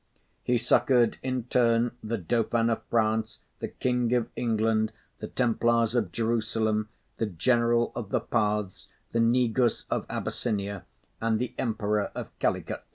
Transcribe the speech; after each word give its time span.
He 0.41 0.57
succoured 0.57 1.19
in 1.21 1.43
turn 1.43 1.91
the 2.03 2.17
Dauphin 2.17 2.71
of 2.71 2.81
France, 2.89 3.37
the 3.59 3.67
King 3.67 4.15
of 4.15 4.29
England, 4.35 4.91
the 5.19 5.27
Templars 5.27 5.93
of 5.93 6.11
Jerusalem, 6.11 6.89
the 7.17 7.27
General 7.27 7.91
of 7.95 8.09
the 8.09 8.19
Parths, 8.19 8.87
the 9.11 9.19
Negus 9.19 9.85
of 9.91 10.07
Abyssinia 10.09 10.85
and 11.21 11.37
the 11.37 11.53
Emperor 11.59 12.05
of 12.15 12.29
Calicut. 12.39 12.83